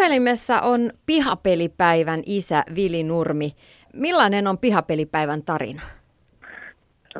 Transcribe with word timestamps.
Puhelimessa 0.00 0.60
on 0.60 0.80
pihapelipäivän 1.06 2.20
isä 2.26 2.62
Vili 2.76 3.02
Nurmi. 3.02 3.50
Millainen 3.94 4.46
on 4.46 4.58
pihapelipäivän 4.58 5.42
tarina? 5.42 5.82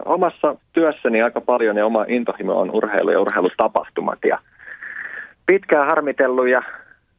Omassa 0.05 0.57
työssäni 0.73 1.23
aika 1.23 1.41
paljon 1.41 1.77
ja 1.77 1.87
oma 1.87 2.05
intohimo 2.09 2.61
on 2.61 2.71
urheilu 2.71 3.11
ja 3.11 3.21
urheilutapahtumat. 3.21 4.19
Ja 4.25 4.39
pitkään 5.47 5.87
harmitellut 5.87 6.49
ja 6.49 6.63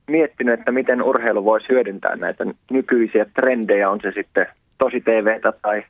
miettinyt, 0.08 0.60
että 0.60 0.72
miten 0.72 1.04
urheilu 1.04 1.46
voisi 1.46 1.70
hyödyntää 1.70 2.16
näitä 2.16 2.46
nykyisiä 2.72 3.26
trendejä, 3.26 3.90
on 3.90 4.00
se 4.02 4.12
sitten 4.16 4.48
tosi 4.78 5.02
TVtä 5.02 5.54
tai, 5.62 5.84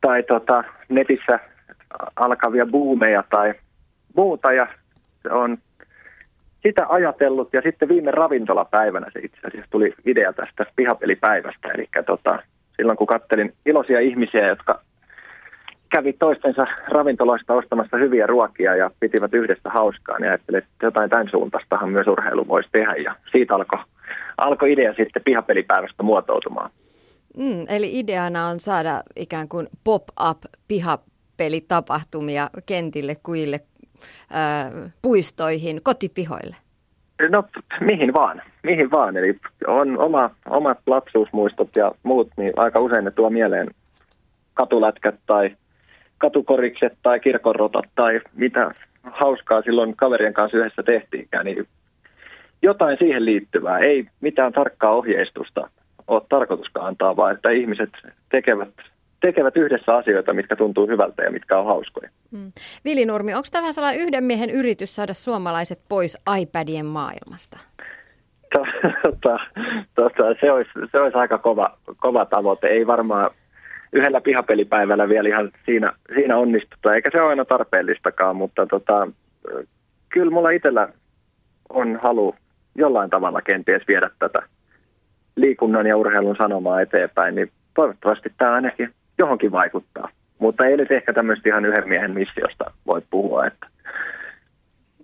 tai 0.00 0.22
tota, 0.22 0.64
netissä 0.88 1.40
alkavia 2.16 2.66
buumeja 2.66 3.24
tai 3.30 3.54
muuta. 4.16 4.52
Ja 4.52 4.66
on 5.30 5.58
sitä 6.62 6.86
ajatellut 6.88 7.48
ja 7.52 7.62
sitten 7.62 7.88
viime 7.88 8.10
ravintolapäivänä 8.10 9.06
se 9.12 9.18
itse 9.18 9.38
asiassa 9.46 9.70
tuli 9.70 9.94
idea 10.06 10.32
tästä 10.32 10.66
pihapelipäivästä. 10.76 11.68
Eli 11.74 11.88
tota, 12.06 12.42
silloin 12.76 12.98
kun 12.98 13.06
kattelin 13.06 13.54
iloisia 13.66 14.00
ihmisiä, 14.00 14.48
jotka 14.48 14.80
kävi 15.94 16.12
toistensa 16.12 16.66
ravintoloista 16.88 17.54
ostamassa 17.54 17.96
hyviä 17.96 18.26
ruokia 18.26 18.76
ja 18.76 18.90
pitivät 19.00 19.34
yhdessä 19.34 19.70
hauskaa, 19.70 20.18
niin 20.18 20.28
ajattelin, 20.28 20.58
että 20.58 20.86
jotain 20.86 21.10
tämän 21.10 21.28
suuntaistahan 21.30 21.90
myös 21.90 22.06
urheilu 22.06 22.48
voisi 22.48 22.68
tehdä. 22.72 22.94
Ja 22.94 23.14
siitä 23.32 23.54
alkoi 23.54 23.80
alko 24.36 24.66
idea 24.66 24.94
sitten 24.94 25.22
pihapelipäivästä 25.24 26.02
muotoutumaan. 26.02 26.70
Mm, 27.36 27.64
eli 27.68 27.98
ideana 27.98 28.46
on 28.46 28.60
saada 28.60 29.02
ikään 29.16 29.48
kuin 29.48 29.66
pop-up 29.84 30.38
pihapelitapahtumia 30.68 32.50
kentille, 32.66 33.16
kuille, 33.22 33.60
puistoihin, 35.02 35.80
kotipihoille. 35.82 36.56
No 37.30 37.44
mihin 37.80 38.14
vaan, 38.14 38.42
mihin 38.62 38.90
vaan. 38.90 39.16
Eli 39.16 39.40
on 39.66 39.98
oma, 39.98 40.30
omat 40.50 40.78
lapsuusmuistot 40.86 41.68
ja 41.76 41.92
muut, 42.02 42.30
niin 42.36 42.52
aika 42.56 42.80
usein 42.80 43.04
ne 43.04 43.10
tuo 43.10 43.30
mieleen 43.30 43.70
katulätkät 44.54 45.14
tai 45.26 45.56
katukorikset 46.18 46.92
tai 47.02 47.20
kirkonrotat 47.20 47.84
tai 47.94 48.20
mitä 48.34 48.74
hauskaa 49.02 49.62
silloin 49.62 49.96
kaverien 49.96 50.34
kanssa 50.34 50.58
yhdessä 50.58 50.82
tehtiinkään, 50.82 51.44
niin 51.44 51.66
jotain 52.62 52.98
siihen 52.98 53.24
liittyvää. 53.24 53.78
Ei 53.78 54.06
mitään 54.20 54.52
tarkkaa 54.52 54.94
ohjeistusta 54.94 55.70
ole 56.08 56.22
tarkoituskaan 56.28 56.86
antaa, 56.86 57.16
vaan 57.16 57.34
että 57.34 57.50
ihmiset 57.50 57.90
tekevät, 58.28 58.74
tekevät 59.20 59.56
yhdessä 59.56 59.96
asioita, 59.96 60.32
mitkä 60.32 60.56
tuntuu 60.56 60.86
hyvältä 60.86 61.22
ja 61.22 61.30
mitkä 61.30 61.58
on 61.58 61.66
hauskoja. 61.66 62.10
Hmm. 62.32 62.52
Vili 62.84 63.06
Nurmi, 63.06 63.34
onko 63.34 63.48
tämä 63.52 63.72
sellainen 63.72 64.00
yhden 64.00 64.24
miehen 64.24 64.50
yritys 64.50 64.96
saada 64.96 65.14
suomalaiset 65.14 65.80
pois 65.88 66.18
iPadien 66.40 66.86
maailmasta? 66.86 67.58
Tota, 69.02 69.38
tota, 69.94 70.24
se, 70.40 70.52
olisi, 70.52 70.70
se 70.92 71.00
olisi 71.00 71.18
aika 71.18 71.38
kova, 71.38 71.78
kova 71.96 72.24
tavoite. 72.24 72.66
Ei 72.66 72.86
varmaan 72.86 73.30
yhdellä 73.92 74.20
pihapelipäivällä 74.20 75.08
vielä 75.08 75.28
ihan 75.28 75.50
siinä, 75.66 75.86
siinä 76.14 76.36
onnistuta, 76.36 76.94
eikä 76.94 77.10
se 77.12 77.20
ole 77.20 77.28
aina 77.28 77.44
tarpeellistakaan, 77.44 78.36
mutta 78.36 78.66
tota, 78.66 79.08
kyllä 80.08 80.30
mulla 80.30 80.50
itsellä 80.50 80.88
on 81.68 81.98
halu 82.02 82.34
jollain 82.74 83.10
tavalla 83.10 83.42
kenties 83.42 83.82
viedä 83.88 84.10
tätä 84.18 84.38
liikunnan 85.36 85.86
ja 85.86 85.96
urheilun 85.96 86.36
sanomaa 86.42 86.80
eteenpäin, 86.80 87.34
niin 87.34 87.50
toivottavasti 87.74 88.32
tämä 88.38 88.54
ainakin 88.54 88.94
johonkin 89.18 89.52
vaikuttaa. 89.52 90.08
Mutta 90.38 90.66
ei 90.66 90.76
nyt 90.76 90.90
ehkä 90.90 91.12
tämmöistä 91.12 91.48
ihan 91.48 91.64
yhden 91.64 91.88
miehen 91.88 92.14
missiosta 92.14 92.64
voi 92.86 93.02
puhua, 93.10 93.46
että 93.46 93.66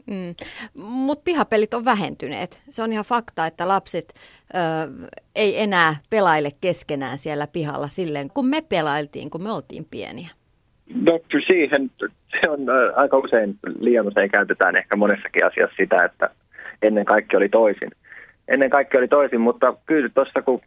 Mm. 0.06 0.34
Mutta 0.74 1.22
pihapelit 1.24 1.74
on 1.74 1.84
vähentyneet. 1.84 2.62
Se 2.70 2.82
on 2.82 2.92
ihan 2.92 3.04
fakta, 3.04 3.46
että 3.46 3.68
lapset 3.68 4.04
ö, 4.14 4.58
ei 5.36 5.62
enää 5.62 5.94
pelaile 6.10 6.48
keskenään 6.60 7.18
siellä 7.18 7.46
pihalla 7.52 7.88
silleen, 7.88 8.28
kun 8.34 8.46
me 8.46 8.60
pelailtiin, 8.68 9.30
kun 9.30 9.42
me 9.42 9.52
oltiin 9.52 9.84
pieniä. 9.90 10.28
No 10.94 11.20
siihen 11.46 11.90
se 12.30 12.50
on 12.50 12.60
aika 12.96 13.16
usein, 13.18 13.58
liian 13.80 14.06
usein 14.06 14.30
käytetään 14.30 14.76
ehkä 14.76 14.96
monessakin 14.96 15.46
asiassa 15.46 15.76
sitä, 15.76 16.04
että 16.04 16.30
ennen 16.82 17.04
kaikki 17.04 17.36
oli 17.36 17.48
toisin. 17.48 17.90
Ennen 18.48 18.70
kaikki 18.70 18.98
oli 18.98 19.08
toisin, 19.08 19.40
mutta 19.40 19.76
kyllä 19.86 20.08
tuossa 20.08 20.42
kun 20.42 20.60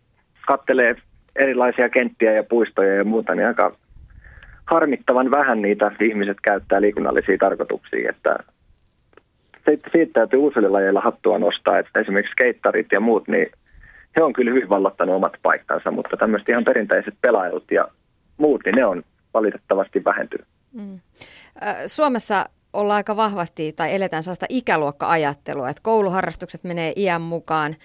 kattelee 0.48 0.96
erilaisia 1.38 1.90
kenttiä 1.90 2.32
ja 2.32 2.44
puistoja 2.44 2.96
ja 2.96 3.04
muuta, 3.04 3.36
niin 3.36 3.48
aika 3.48 3.76
harmittavan 4.66 5.32
vähän 5.32 5.62
niitä 5.62 5.92
ihmiset 6.02 6.38
käyttää 6.42 6.82
liikunnallisia 6.82 7.38
tarkoituksia, 7.38 8.10
että 8.10 8.40
siitä 9.92 10.14
täytyy 10.14 10.40
uusille 10.40 10.70
lajeilla 10.70 11.02
hattua 11.02 11.40
nostaa, 11.40 11.80
että 11.80 12.00
esimerkiksi 12.00 12.32
skeittarit 12.32 12.88
ja 12.92 13.00
muut, 13.00 13.28
niin 13.28 13.52
he 14.18 14.24
on 14.24 14.34
kyllä 14.34 14.52
hyvin 14.52 14.70
vallottanut 14.70 15.16
omat 15.16 15.34
paikkansa, 15.44 15.92
mutta 15.92 16.18
tämmöiset 16.18 16.50
ihan 16.50 16.64
perinteiset 16.64 17.14
pelailut 17.22 17.72
ja 17.72 17.88
muut, 18.38 18.62
niin 18.66 18.76
ne 18.76 18.86
on 18.86 19.04
valitettavasti 19.34 20.04
vähentynyt. 20.06 20.48
Mm. 20.74 21.00
Suomessa 21.86 22.46
ollaan 22.74 22.98
aika 22.98 23.16
vahvasti 23.16 23.74
tai 23.74 23.96
eletään 23.96 24.24
sellaista 24.24 24.46
ikäluokka-ajattelua, 24.50 25.70
että 25.70 25.82
kouluharrastukset 25.84 26.64
menee 26.64 26.94
iän 26.96 27.22
mukaan 27.22 27.76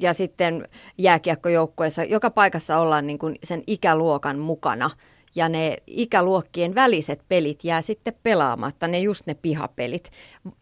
ja 0.00 0.12
sitten 0.12 0.68
jääkiekkojoukkueessa, 0.98 2.04
joka 2.04 2.30
paikassa 2.30 2.78
ollaan 2.78 3.06
niin 3.06 3.18
kuin 3.18 3.36
sen 3.42 3.62
ikäluokan 3.66 4.38
mukana– 4.38 4.90
ja 5.36 5.48
ne 5.48 5.76
ikäluokkien 5.86 6.74
väliset 6.74 7.22
pelit 7.28 7.64
jää 7.64 7.82
sitten 7.82 8.14
pelaamatta, 8.22 8.88
ne 8.88 8.98
just 8.98 9.26
ne 9.26 9.34
pihapelit. 9.34 10.10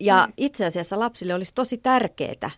Ja 0.00 0.24
mm. 0.26 0.32
itse 0.36 0.64
asiassa 0.64 0.98
lapsille 0.98 1.34
olisi 1.34 1.54
tosi 1.54 1.78
tärkeää 1.78 2.50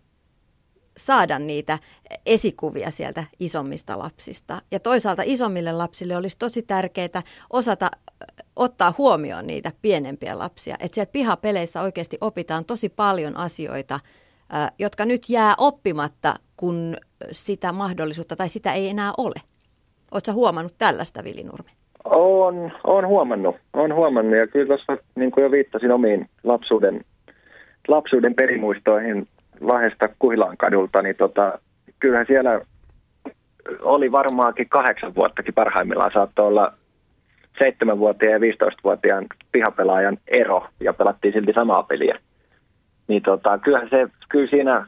saada 0.97 1.39
niitä 1.39 1.79
esikuvia 2.27 2.91
sieltä 2.91 3.25
isommista 3.41 3.99
lapsista. 3.99 4.63
Ja 4.71 4.81
toisaalta 4.81 5.23
isommille 5.27 5.73
lapsille 5.73 6.17
olisi 6.17 6.39
tosi 6.39 6.63
tärkeää 6.63 7.23
osata 7.51 7.91
ottaa 8.57 8.95
huomioon 8.99 9.47
niitä 9.47 9.73
pienempiä 9.83 10.39
lapsia. 10.39 10.77
Että 10.81 10.95
siellä 10.95 11.11
pihapeleissä 11.13 11.81
oikeasti 11.81 12.19
opitaan 12.21 12.65
tosi 12.65 12.89
paljon 12.89 13.37
asioita, 13.37 14.01
jotka 14.79 15.05
nyt 15.05 15.23
jää 15.29 15.55
oppimatta, 15.59 16.35
kun 16.57 16.95
sitä 17.33 17.73
mahdollisuutta 17.73 18.37
tai 18.37 18.49
sitä 18.49 18.73
ei 18.73 18.89
enää 18.89 19.13
ole. 19.19 19.35
Oletko 20.13 20.33
huomannut 20.33 20.75
tällaista, 20.79 21.25
Vili 21.25 21.43
Nurmi? 21.43 21.71
On, 22.05 22.73
on 22.85 23.07
huomannut, 23.07 23.57
on 23.73 23.95
huomannut 23.95 24.39
ja 24.39 24.47
kyllä 24.47 24.67
tuossa 24.67 24.97
niin 25.15 25.31
kuin 25.31 25.45
jo 25.45 25.51
viittasin 25.51 25.91
omiin 25.93 26.29
lapsuuden, 26.45 27.05
lapsuuden 27.89 28.35
perimuistoihin 28.35 29.29
Lahdesta 29.61 30.09
Kuhilaan 30.19 30.57
kadulta, 30.57 31.03
niin 31.03 31.17
tota, 31.17 31.59
kyllähän 32.01 32.27
siellä 32.27 32.61
oli 33.81 34.13
varmaankin 34.13 34.69
kahdeksan 34.69 35.15
vuottakin 35.15 35.55
parhaimmillaan 35.55 36.11
saattoi 36.15 36.47
olla 36.47 36.73
seitsemänvuotiaan 37.59 38.43
ja 38.43 38.53
15-vuotiaan 38.53 39.27
pihapelaajan 39.53 40.19
ero 40.29 40.67
ja 40.81 40.93
pelattiin 40.93 41.35
silti 41.35 41.53
samaa 41.53 41.83
peliä. 41.83 42.19
Niin 43.09 43.23
tota, 43.23 43.59
kyllähän 43.59 43.91
se, 43.91 44.07
kyllä 44.29 44.51
siinä 44.51 44.87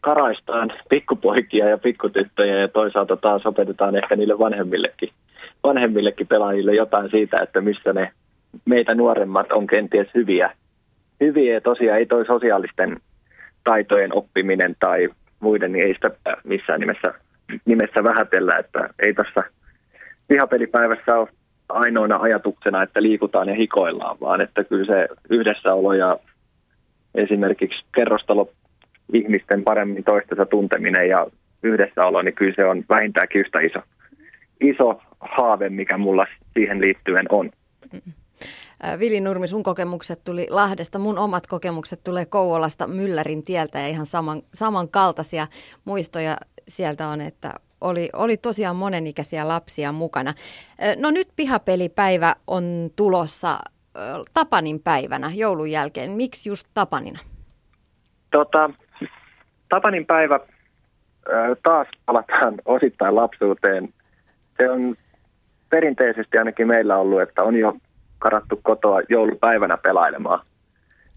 karaistaan 0.00 0.72
pikkupoikia 0.88 1.68
ja 1.68 1.78
pikkutyttöjä 1.78 2.60
ja 2.60 2.68
toisaalta 2.68 3.16
taas 3.16 3.46
opetetaan 3.46 3.96
ehkä 3.96 4.16
niille 4.16 4.38
vanhemmillekin 4.38 5.10
vanhemmillekin 5.64 6.26
pelaajille 6.26 6.74
jotain 6.74 7.10
siitä, 7.10 7.36
että 7.42 7.60
missä 7.60 7.92
ne 7.92 8.12
meitä 8.64 8.94
nuoremmat 8.94 9.52
on 9.52 9.66
kenties 9.66 10.08
hyviä. 10.14 10.50
Hyviä 11.20 11.54
ja 11.54 11.60
tosiaan 11.60 11.98
ei 11.98 12.06
toi 12.06 12.26
sosiaalisten 12.26 12.96
taitojen 13.64 14.14
oppiminen 14.14 14.76
tai 14.80 15.08
muiden, 15.40 15.72
niin 15.72 15.86
ei 15.86 15.94
sitä 15.94 16.10
missään 16.44 16.80
nimessä, 16.80 17.14
nimessä 17.64 18.04
vähätellä, 18.04 18.58
että 18.58 18.88
ei 19.06 19.14
tässä 19.14 19.40
vihapelipäivässä 20.28 21.18
ole 21.18 21.28
ainoana 21.68 22.16
ajatuksena, 22.16 22.82
että 22.82 23.02
liikutaan 23.02 23.48
ja 23.48 23.54
hikoillaan, 23.54 24.16
vaan 24.20 24.40
että 24.40 24.64
kyllä 24.64 24.94
se 24.94 25.08
yhdessäolo 25.30 25.92
ja 25.92 26.18
esimerkiksi 27.14 27.84
kerrostalo 27.94 28.50
ihmisten 29.12 29.64
paremmin 29.64 30.04
toistensa 30.04 30.46
tunteminen 30.46 31.08
ja 31.08 31.26
yhdessäolo, 31.62 32.22
niin 32.22 32.34
kyllä 32.34 32.54
se 32.56 32.64
on 32.64 32.84
vähintäänkin 32.88 33.40
yhtä 33.40 33.60
iso 33.60 33.80
iso 34.60 35.00
haave, 35.20 35.68
mikä 35.68 35.98
mulla 35.98 36.26
siihen 36.54 36.80
liittyen 36.80 37.26
on. 37.28 37.50
Vili 38.98 39.20
Nurmi, 39.20 39.48
sun 39.48 39.62
kokemukset 39.62 40.20
tuli 40.24 40.46
Lahdesta, 40.50 40.98
mun 40.98 41.18
omat 41.18 41.46
kokemukset 41.46 42.00
tulee 42.04 42.26
Kouvolasta 42.26 42.86
Myllärin 42.86 43.44
tieltä 43.44 43.78
ja 43.78 43.88
ihan 43.88 44.06
saman, 44.06 44.42
samankaltaisia 44.54 45.46
muistoja 45.84 46.36
sieltä 46.68 47.08
on, 47.08 47.20
että 47.20 47.54
oli, 47.80 48.08
oli 48.12 48.36
tosiaan 48.36 48.76
monenikäisiä 48.76 49.48
lapsia 49.48 49.92
mukana. 49.92 50.34
No 50.96 51.10
nyt 51.10 51.28
pihapelipäivä 51.36 52.36
on 52.46 52.90
tulossa 52.96 53.58
Tapanin 54.34 54.80
päivänä 54.80 55.30
joulun 55.34 55.70
jälkeen. 55.70 56.10
Miksi 56.10 56.48
just 56.48 56.66
Tapanina? 56.74 57.18
Tota, 58.30 58.70
Tapanin 59.68 60.06
päivä 60.06 60.40
taas 61.62 61.88
palataan 62.06 62.54
osittain 62.76 63.16
lapsuuteen 63.16 63.88
se 64.56 64.70
on 64.70 64.96
perinteisesti 65.70 66.38
ainakin 66.38 66.66
meillä 66.66 66.96
ollut, 66.96 67.22
että 67.22 67.42
on 67.42 67.56
jo 67.56 67.76
karattu 68.18 68.60
kotoa 68.62 69.00
joulupäivänä 69.08 69.76
pelailemaan. 69.76 70.40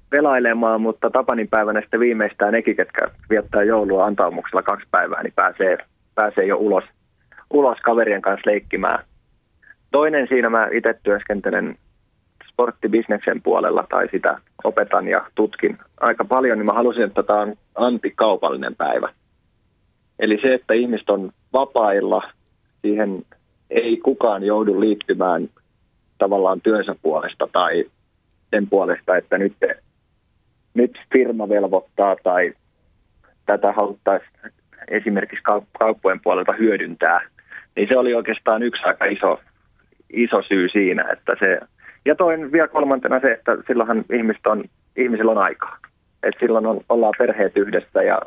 pelailemaan, 0.10 0.82
mutta 0.82 1.10
Tapanin 1.10 1.48
päivänä 1.48 1.82
sitten 1.82 2.00
viimeistään 2.00 2.54
nekin, 2.54 2.76
ketkä 2.76 3.08
viettää 3.30 3.64
joulua 3.64 4.04
antaumuksella 4.04 4.62
kaksi 4.62 4.88
päivää, 4.92 5.24
niin 5.24 5.34
pääsee, 5.36 5.78
pääsee 6.16 6.46
jo 6.46 6.58
ulos, 6.58 6.84
ulos 7.50 7.78
kaverien 7.84 8.22
kanssa 8.22 8.50
leikkimään. 8.50 9.04
Toinen 9.92 10.28
siinä 10.28 10.50
mä 10.50 10.68
itse 10.72 11.00
työskentelen 11.04 11.76
sporttibisneksen 12.58 13.42
puolella 13.42 13.86
tai 13.90 14.08
sitä 14.12 14.38
opetan 14.64 15.08
ja 15.08 15.26
tutkin 15.36 15.78
aika 16.00 16.26
paljon, 16.26 16.58
niin 16.58 16.66
mä 16.66 16.74
halusin, 16.74 17.04
että 17.04 17.24
tämä 17.24 17.42
on 17.42 17.56
antikaupallinen 17.76 18.76
päivä. 18.76 19.10
Eli 20.20 20.40
se, 20.42 20.54
että 20.54 20.74
ihmiset 20.74 21.10
on 21.10 21.32
vapailla, 21.54 22.22
siihen 22.82 23.26
ei 23.70 23.98
kukaan 23.98 24.44
joudu 24.44 24.80
liittymään 24.80 25.50
tavallaan 26.18 26.62
työnsä 26.62 26.96
puolesta 27.02 27.48
tai 27.52 27.86
sen 28.50 28.68
puolesta, 28.70 29.18
että 29.18 29.38
nyt, 29.38 29.54
nyt 30.74 31.00
firma 31.14 31.50
velvoittaa 31.50 32.16
tai 32.24 32.54
tätä 33.46 33.72
haluttaisiin 33.72 34.32
esimerkiksi 34.88 35.44
kauppojen 35.80 36.20
puolelta 36.24 36.54
hyödyntää, 36.54 37.22
niin 37.76 37.88
se 37.92 37.98
oli 37.98 38.14
oikeastaan 38.14 38.64
yksi 38.64 38.84
aika 38.84 39.06
iso, 39.06 39.40
iso 40.14 40.42
syy 40.48 40.70
siinä, 40.70 41.10
että 41.12 41.34
se, 41.40 41.60
ja 42.08 42.16
toinen 42.16 42.52
vielä 42.52 42.68
kolmantena 42.68 43.20
se, 43.20 43.32
että 43.32 43.58
silloinhan 43.68 44.06
ihmiset 44.14 44.48
on, 44.48 44.64
ihmisillä 44.96 45.32
on 45.32 45.38
aikaa. 45.38 45.78
että 46.24 46.40
silloin 46.40 46.66
on, 46.66 46.82
ollaan 46.90 47.14
perheet 47.18 47.58
yhdessä 47.58 48.04
ja 48.04 48.22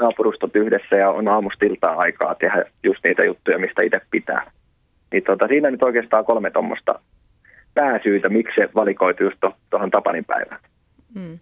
naapurustot 0.00 0.56
yhdessä 0.56 0.96
ja 0.96 1.10
on 1.10 1.28
aamustiltaa 1.28 1.94
aikaa 1.96 2.34
tehdä 2.34 2.64
just 2.82 3.00
niitä 3.04 3.24
juttuja, 3.24 3.58
mistä 3.58 3.84
itse 3.84 4.00
pitää. 4.10 4.50
Niin 5.12 5.22
tota, 5.22 5.48
siinä 5.48 5.70
nyt 5.70 5.82
oikeastaan 5.82 6.24
kolme 6.24 6.50
tuommoista 6.50 7.00
pääsyitä, 7.74 8.28
miksi 8.28 8.54
se 8.54 8.68
valikoitu 8.74 9.24
just 9.24 9.38
tuohon 9.70 9.90
Tapanin 9.90 10.24
päivään. 10.24 10.60
Hmm. 11.14 11.38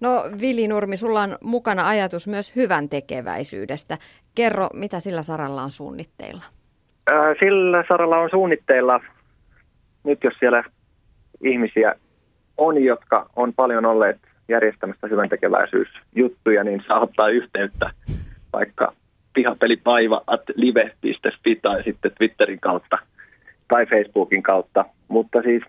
No 0.00 0.24
Vili 0.40 0.68
Nurmi, 0.68 0.96
sulla 0.96 1.20
on 1.20 1.36
mukana 1.40 1.88
ajatus 1.88 2.28
myös 2.28 2.56
hyvän 2.56 2.88
tekeväisyydestä. 2.88 3.98
Kerro, 4.34 4.68
mitä 4.74 5.00
sillä 5.00 5.22
saralla 5.22 5.62
on 5.62 5.70
suunnitteilla? 5.70 6.44
Ää, 7.12 7.34
sillä 7.40 7.84
saralla 7.88 8.18
on 8.18 8.30
suunnitteilla, 8.30 9.00
nyt 10.04 10.24
jos 10.24 10.34
siellä 10.38 10.64
ihmisiä 11.42 11.94
on, 12.56 12.84
jotka 12.84 13.30
on 13.36 13.52
paljon 13.54 13.84
olleet 13.84 14.18
järjestämässä 14.48 15.06
hyvän 15.06 15.28
tekeväisyysjuttuja, 15.28 16.64
niin 16.64 16.82
saa 16.88 17.00
ottaa 17.00 17.28
yhteyttä 17.28 17.90
vaikka 18.52 18.92
pihapelipaiva 19.34 20.22
at 20.26 20.42
live.fi 20.54 21.56
tai 21.56 21.82
sitten 21.82 22.10
Twitterin 22.18 22.60
kautta 22.60 22.98
tai 23.68 23.86
Facebookin 23.86 24.42
kautta. 24.42 24.84
Mutta 25.08 25.42
siis 25.42 25.62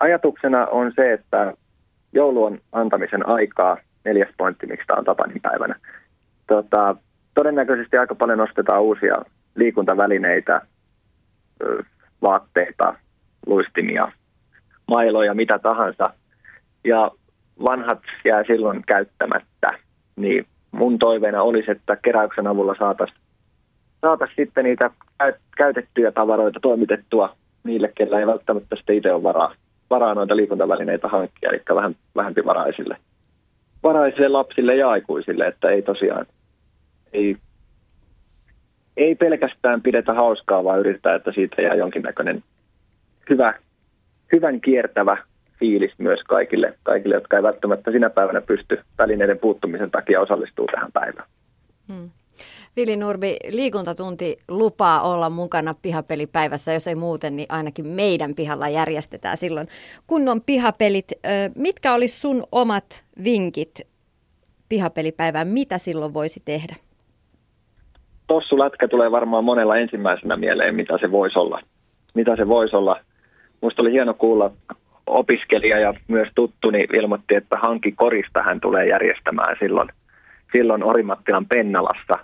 ajatuksena 0.00 0.66
on 0.66 0.92
se, 0.96 1.12
että 1.12 1.54
joulu 2.12 2.44
on 2.44 2.58
antamisen 2.72 3.28
aikaa, 3.28 3.76
neljäs 4.04 4.28
pointti, 4.38 4.66
miksi 4.66 4.86
tämä 4.86 4.98
on 4.98 5.04
Tapanin 5.04 5.40
päivänä. 5.40 5.74
Tota, 6.46 6.96
todennäköisesti 7.34 7.96
aika 7.96 8.14
paljon 8.14 8.38
nostetaan 8.38 8.82
uusia 8.82 9.14
liikuntavälineitä, 9.54 10.60
vaatteita, 12.22 12.94
luistimia, 13.46 14.12
mailoja, 14.90 15.34
mitä 15.34 15.58
tahansa. 15.58 16.10
Ja 16.84 17.10
vanhat 17.64 18.02
jää 18.24 18.44
silloin 18.46 18.82
käyttämättä, 18.86 19.68
niin 20.16 20.46
mun 20.72 20.98
toiveena 20.98 21.42
olisi, 21.42 21.70
että 21.70 21.96
keräyksen 21.96 22.46
avulla 22.46 22.74
saataisiin 22.78 23.20
saatais 24.00 24.30
sitten 24.36 24.64
niitä 24.64 24.90
käytettyjä 25.56 26.12
tavaroita 26.12 26.60
toimitettua 26.60 27.36
niille, 27.64 27.92
kellä 27.94 28.20
ei 28.20 28.26
välttämättä 28.26 28.76
sitten 28.76 28.96
itse 28.96 29.12
ole 29.12 29.22
varaa, 29.22 29.54
varaa 29.90 30.14
noita 30.14 30.36
liikuntavälineitä 30.36 31.08
hankkia, 31.08 31.50
eli 31.50 31.62
vähän 31.74 31.96
vähempi 32.16 32.44
varaisille, 32.44 32.96
varaisille 33.82 34.28
lapsille 34.28 34.76
ja 34.76 34.90
aikuisille, 34.90 35.46
että 35.46 35.70
ei 35.70 35.82
tosiaan, 35.82 36.26
ei, 37.12 37.36
ei 38.96 39.14
pelkästään 39.14 39.82
pidetä 39.82 40.14
hauskaa, 40.14 40.64
vaan 40.64 40.80
yritetään, 40.80 41.16
että 41.16 41.32
siitä 41.32 41.62
jää 41.62 41.74
jonkinnäköinen 41.74 42.44
hyvä, 43.30 43.54
hyvän 44.32 44.60
kiertävä 44.60 45.16
fiilis 45.58 45.92
myös 45.98 46.20
kaikille, 46.28 46.74
kaikille, 46.82 47.14
jotka 47.14 47.36
ei 47.36 47.42
välttämättä 47.42 47.90
sinä 47.90 48.10
päivänä 48.10 48.40
pysty 48.40 48.80
välineiden 48.98 49.38
puuttumisen 49.38 49.90
takia 49.90 50.20
osallistuu 50.20 50.66
tähän 50.66 50.92
päivään. 50.92 51.28
Hmm. 51.88 52.10
Vili 52.76 52.96
Nurbi, 52.96 53.36
liikuntatunti 53.50 54.36
lupaa 54.48 55.02
olla 55.12 55.30
mukana 55.30 55.74
pihapelipäivässä, 55.82 56.72
jos 56.72 56.86
ei 56.86 56.94
muuten, 56.94 57.36
niin 57.36 57.46
ainakin 57.48 57.86
meidän 57.86 58.34
pihalla 58.34 58.68
järjestetään 58.68 59.36
silloin 59.36 59.68
kunnon 60.06 60.40
pihapelit. 60.46 61.12
Mitkä 61.56 61.94
olisi 61.94 62.20
sun 62.20 62.42
omat 62.52 63.04
vinkit 63.24 63.80
pihapelipäivään? 64.68 65.48
Mitä 65.48 65.78
silloin 65.78 66.14
voisi 66.14 66.42
tehdä? 66.44 66.76
Tossulätkä 68.26 68.88
tulee 68.88 69.10
varmaan 69.10 69.44
monella 69.44 69.76
ensimmäisenä 69.76 70.36
mieleen, 70.36 70.74
mitä 70.74 70.98
se 71.00 71.12
voisi 71.12 71.38
olla. 71.38 71.60
Mitä 72.14 72.36
se 72.36 72.48
voisi 72.48 72.76
olla. 72.76 73.00
Minusta 73.62 73.82
oli 73.82 73.92
hieno 73.92 74.14
kuulla 74.14 74.50
opiskelija 75.06 75.78
ja 75.78 75.94
myös 76.08 76.28
tuttuni 76.34 76.86
ilmoitti, 76.92 77.34
että 77.34 77.58
hanki 77.62 77.92
korista 77.92 78.42
hän 78.42 78.60
tulee 78.60 78.86
järjestämään 78.86 79.56
silloin, 79.58 79.88
silloin 80.52 80.84
Orimattilan 80.84 81.46
Pennalassa. 81.46 82.14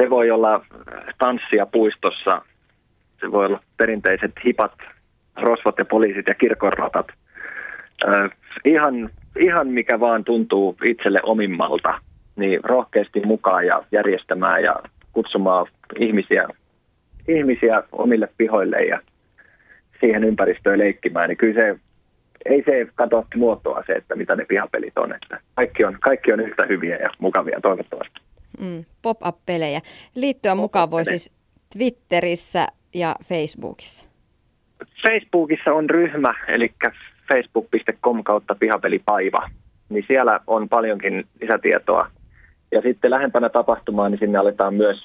Se 0.00 0.10
voi 0.10 0.30
olla 0.30 0.64
tanssia 1.18 1.66
puistossa, 1.66 2.42
se 3.20 3.32
voi 3.32 3.46
olla 3.46 3.60
perinteiset 3.76 4.32
hipat, 4.44 4.72
rosvot 5.36 5.78
ja 5.78 5.84
poliisit 5.84 6.28
ja 6.28 6.34
kirkonratat. 6.34 7.06
Ihan, 8.64 9.10
ihan 9.38 9.68
mikä 9.68 10.00
vaan 10.00 10.24
tuntuu 10.24 10.76
itselle 10.84 11.18
omimmalta, 11.22 11.94
niin 12.36 12.60
rohkeasti 12.64 13.20
mukaan 13.24 13.66
ja 13.66 13.82
järjestämään 13.92 14.62
ja 14.62 14.76
kutsumaan 15.12 15.66
ihmisiä, 15.98 16.48
ihmisiä 17.28 17.82
omille 17.92 18.28
pihoille 18.38 18.76
ja 18.76 19.00
siihen 20.00 20.24
ympäristöön 20.24 20.78
leikkimään, 20.78 21.28
niin 21.28 21.36
kyllä 21.36 21.62
se 21.62 21.78
ei 22.44 22.62
se 22.64 22.86
katso 22.94 23.24
muotoa 23.36 23.82
se, 23.86 23.92
että 23.92 24.16
mitä 24.16 24.36
ne 24.36 24.44
pihapelit 24.44 24.98
on. 24.98 25.14
Että 25.14 25.40
kaikki, 25.54 25.84
on 25.84 25.96
kaikki 26.00 26.32
on 26.32 26.40
yhtä 26.40 26.66
hyviä 26.68 26.96
ja 26.96 27.10
mukavia 27.18 27.60
toivottavasti. 27.62 28.20
Mm, 28.60 28.84
pop-up-pelejä. 29.02 29.80
Liittyä 30.14 30.54
Pop-up 30.54 30.54
mukaan 30.54 30.90
voi 30.90 31.04
siis 31.04 31.32
Twitterissä 31.78 32.66
ja 32.94 33.14
Facebookissa. 33.24 34.06
Facebookissa 35.06 35.72
on 35.72 35.90
ryhmä, 35.90 36.34
eli 36.48 36.72
facebook.com 37.32 38.24
kautta 38.24 38.54
pihapelipaiva. 38.54 39.50
Niin 39.88 40.04
siellä 40.08 40.40
on 40.46 40.68
paljonkin 40.68 41.24
lisätietoa. 41.40 42.10
Ja 42.72 42.82
sitten 42.82 43.10
lähempänä 43.10 43.48
tapahtumaa, 43.48 44.08
niin 44.08 44.18
sinne 44.18 44.38
aletaan 44.38 44.74
myös 44.74 45.04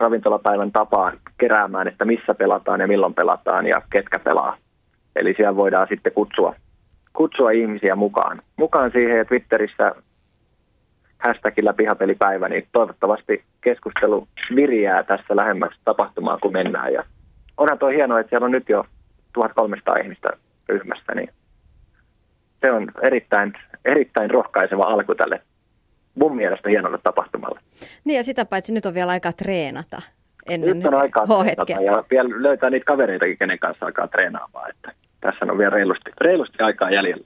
ravintolapäivän 0.00 0.72
tapaan 0.72 1.18
keräämään, 1.38 1.88
että 1.88 2.04
missä 2.04 2.34
pelataan 2.34 2.80
ja 2.80 2.88
milloin 2.88 3.14
pelataan 3.14 3.66
ja 3.66 3.82
ketkä 3.92 4.18
pelaa. 4.18 4.56
Eli 5.16 5.34
siellä 5.36 5.56
voidaan 5.56 5.86
sitten 5.90 6.12
kutsua, 6.12 6.54
kutsua 7.12 7.50
ihmisiä 7.50 7.96
mukaan. 7.96 8.42
Mukaan 8.56 8.90
siihen 8.90 9.18
ja 9.18 9.24
Twitterissä 9.24 9.94
hashtagillä 11.18 11.72
pihapelipäivä, 11.72 12.48
niin 12.48 12.68
toivottavasti 12.72 13.44
keskustelu 13.60 14.28
viriää 14.54 15.02
tässä 15.02 15.36
lähemmäksi 15.36 15.80
tapahtumaa, 15.84 16.38
kun 16.38 16.52
mennään. 16.52 16.92
Ja 16.92 17.04
onhan 17.56 17.78
tuo 17.78 17.88
hienoa, 17.88 18.20
että 18.20 18.30
siellä 18.30 18.44
on 18.44 18.50
nyt 18.50 18.68
jo 18.68 18.84
1300 19.32 19.96
ihmistä 19.96 20.28
ryhmässä, 20.68 21.14
niin 21.14 21.28
se 22.60 22.72
on 22.72 22.86
erittäin, 23.02 23.52
erittäin 23.84 24.30
rohkaiseva 24.30 24.82
alku 24.82 25.14
tälle 25.14 25.42
mun 26.20 26.36
mielestä 26.36 26.68
hienolle 26.68 26.98
tapahtumalle. 27.02 27.60
Niin 28.04 28.16
ja 28.16 28.24
sitä 28.24 28.44
paitsi 28.44 28.74
nyt 28.74 28.86
on 28.86 28.94
vielä 28.94 29.10
aikaa 29.10 29.32
treenata. 29.32 30.02
Ennen 30.48 30.78
nyt 30.78 30.86
on 30.86 30.94
aikaa 30.94 31.26
treenata 31.26 31.82
ja 31.82 32.04
vielä 32.10 32.28
löytää 32.42 32.70
niitä 32.70 32.84
kavereitakin, 32.84 33.38
kenen 33.38 33.58
kanssa 33.58 33.86
aikaa 33.86 34.08
treenaamaan. 34.08 34.70
Että 34.70 34.92
tässä 35.20 35.46
on 35.50 35.58
vielä 35.58 35.70
reilusti, 35.70 36.10
reilusti 36.20 36.62
aikaa 36.62 36.90
jäljellä. 36.90 37.24